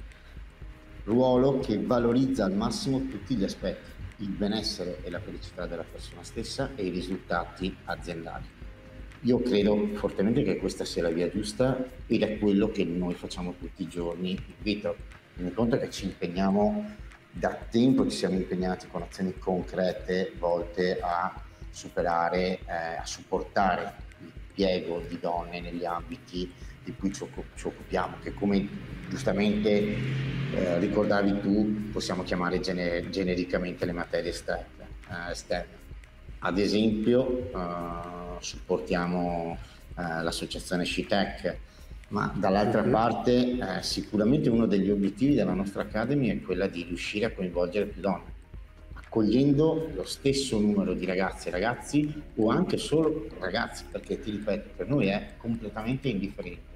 [1.10, 6.24] ruolo che valorizza al massimo tutti gli aspetti, il benessere e la felicità della persona
[6.24, 8.46] stessa e i risultati aziendali.
[9.22, 13.56] Io credo fortemente che questa sia la via giusta ed è quello che noi facciamo
[13.58, 14.94] tutti i giorni in vita.
[15.36, 16.96] Mi conto che ci impegniamo
[17.32, 21.34] da tempo, ci siamo impegnati con azioni concrete volte a
[21.72, 26.52] superare, eh, a supportare il piego di donne negli ambiti
[26.90, 28.68] di cui ci, occupiamo, che come
[29.10, 34.88] giustamente eh, ricordavi tu possiamo chiamare gener- genericamente le materie esterne.
[35.10, 35.78] Eh, esterne.
[36.40, 39.58] Ad esempio eh, supportiamo
[39.98, 41.58] eh, l'associazione SciTech,
[42.10, 42.90] ma dall'altra uh-huh.
[42.90, 47.86] parte eh, sicuramente uno degli obiettivi della nostra Academy è quella di riuscire a coinvolgere
[47.86, 48.38] più donne
[49.10, 54.70] accogliendo lo stesso numero di ragazzi e ragazzi o anche solo ragazzi, perché ti ripeto,
[54.78, 56.69] per noi è completamente indifferente.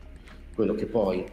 [0.54, 1.26] Quello che poi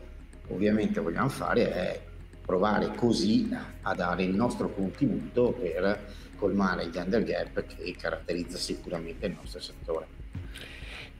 [0.49, 2.01] ovviamente vogliamo fare è
[2.45, 3.49] provare così
[3.83, 9.61] a dare il nostro contributo per colmare il gender gap che caratterizza sicuramente il nostro
[9.61, 10.07] settore.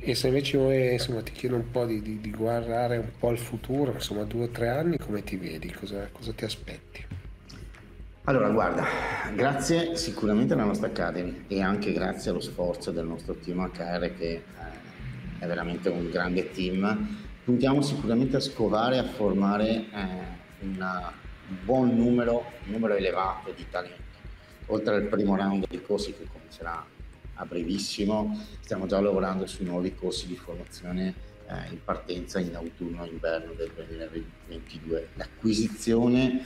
[0.03, 0.57] E se invece
[0.93, 4.45] insomma, ti chiedo un po' di, di, di, guardare un po' al futuro, insomma due
[4.45, 5.71] o tre anni, come ti vedi?
[5.71, 7.07] Cosa, cosa ti aspetti?
[8.25, 8.85] Allora, guarda,
[9.35, 14.33] grazie sicuramente alla nostra Academy e anche grazie allo sforzo del nostro team HR che
[14.33, 14.43] eh,
[15.39, 17.29] è veramente un grande team.
[17.51, 20.07] Puntiamo sicuramente a scovare, a formare eh,
[20.61, 21.11] un
[21.65, 24.01] buon numero, un numero elevato di talenti.
[24.67, 26.87] Oltre al primo round di corsi che comincerà
[27.35, 31.13] a brevissimo, stiamo già lavorando sui nuovi corsi di formazione
[31.49, 35.09] eh, in partenza in autunno-inverno del 2022.
[35.15, 36.45] L'acquisizione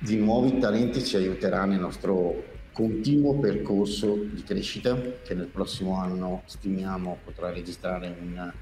[0.00, 6.42] di nuovi talenti ci aiuterà nel nostro continuo percorso di crescita che nel prossimo anno
[6.44, 8.52] stimiamo potrà registrare un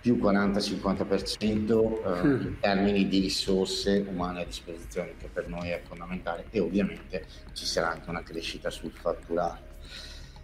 [0.00, 2.40] più 40-50% eh, mm.
[2.40, 7.66] in termini di risorse umane a disposizione che per noi è fondamentale e ovviamente ci
[7.66, 9.68] sarà anche una crescita sul fatturato.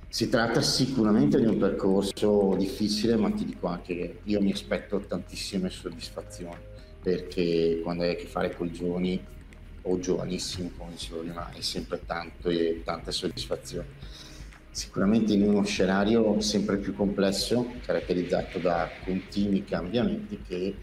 [0.09, 4.98] Si tratta sicuramente di un percorso difficile ma ti dico anche che io mi aspetto
[5.00, 9.24] tantissime soddisfazioni perché quando hai a che fare con i giovani
[9.82, 13.86] o giovanissimo, come dicevo prima, è sempre tanto e tante soddisfazioni.
[14.76, 20.74] Sicuramente in uno scenario sempre più complesso, caratterizzato da continui cambiamenti che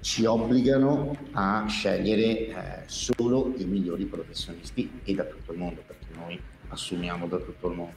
[0.00, 2.54] ci obbligano a scegliere eh,
[2.86, 7.76] solo i migliori professionisti e da tutto il mondo, perché noi assumiamo da tutto il
[7.76, 7.94] mondo.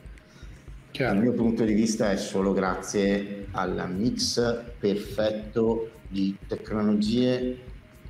[0.92, 1.16] Chiaro.
[1.16, 7.64] Dal mio punto di vista è solo grazie al mix perfetto di tecnologie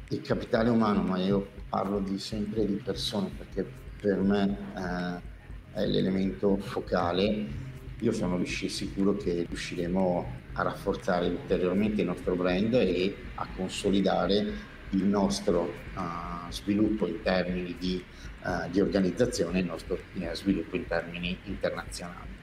[0.10, 3.66] e capitale umano, ma io parlo di, sempre di persone perché
[4.02, 5.30] per me eh,
[5.74, 7.70] è l'elemento focale.
[8.00, 15.04] Io sono sicuro che riusciremo a rafforzare ulteriormente il nostro brand e a consolidare il
[15.04, 18.04] nostro uh, sviluppo in termini di,
[18.44, 22.40] uh, di, organizzazione e il nostro uh, sviluppo in termini internazionali.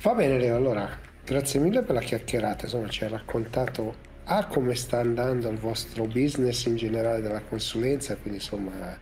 [0.00, 4.74] Va bene Leo, allora grazie mille per la chiacchierata, insomma ci hai raccontato a come
[4.74, 8.98] sta andando il vostro business in generale della consulenza, quindi insomma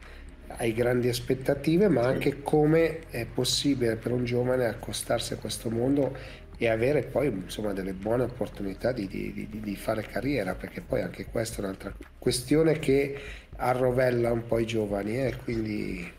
[0.56, 6.16] hai grandi aspettative, ma anche come è possibile per un giovane accostarsi a questo mondo
[6.56, 11.02] e avere poi insomma delle buone opportunità di, di, di, di fare carriera, perché poi
[11.02, 13.18] anche questa è un'altra questione che
[13.56, 15.36] arrovella un po' i giovani, eh?
[15.42, 16.12] quindi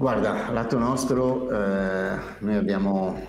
[0.00, 3.20] Guarda, lato nostro, eh, noi abbiamo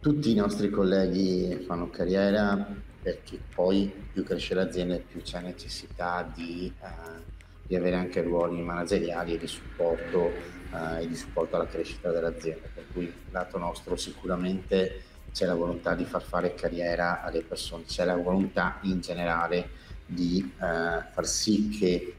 [0.00, 2.66] tutti i nostri colleghi fanno carriera
[3.02, 7.33] perché poi più cresce l'azienda più c'è necessità di, eh,
[7.66, 10.30] di avere anche ruoli manageriali e di supporto
[10.74, 12.68] eh, e di supporto alla crescita dell'azienda.
[12.72, 15.02] Per cui lato nostro sicuramente
[15.32, 20.38] c'è la volontà di far fare carriera alle persone, c'è la volontà in generale di
[20.38, 22.14] eh, far sì che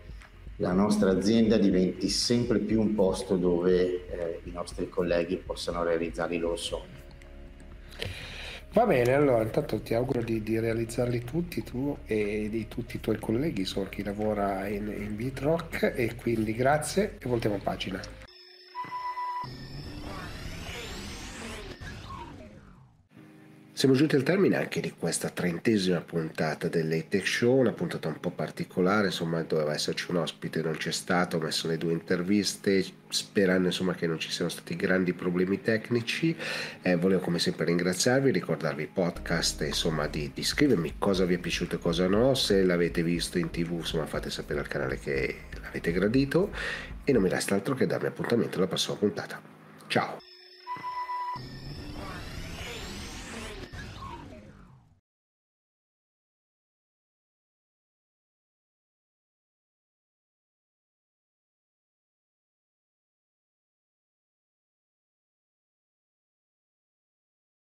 [0.58, 6.36] la nostra azienda diventi sempre più un posto dove eh, i nostri colleghi possano realizzare
[6.36, 6.95] i loro sogni.
[8.76, 13.00] Va bene, allora intanto ti auguro di, di, realizzarli tutti tu e di tutti i
[13.00, 18.25] tuoi colleghi, so chi lavora in, in Bitrock e quindi grazie e voltiamo pagina.
[23.76, 28.30] Siamo giunti al termine anche di questa trentesima puntata dell'Atech Show, una puntata un po'
[28.30, 33.68] particolare, insomma doveva esserci un ospite, non c'è stato, ho messo le due interviste, sperando
[33.68, 36.34] insomma che non ci siano stati grandi problemi tecnici.
[36.82, 41.38] Eh, volevo come sempre ringraziarvi, ricordarvi il podcast, insomma di, di scrivermi cosa vi è
[41.38, 45.36] piaciuto e cosa no, se l'avete visto in tv insomma fate sapere al canale che
[45.62, 46.50] l'avete gradito
[47.04, 49.42] e non mi resta altro che darvi appuntamento alla prossima puntata.
[49.88, 50.25] Ciao!